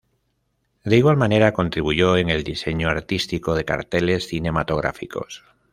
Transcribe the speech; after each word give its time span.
De 0.83 0.95
igual 0.97 1.15
manera 1.15 1.53
contribuyó 1.53 2.17
en 2.17 2.31
el 2.31 2.43
diseño 2.43 2.89
artístico 2.89 3.53
de 3.53 3.65
carteles 3.65 4.25
cinematográficos. 4.27 5.43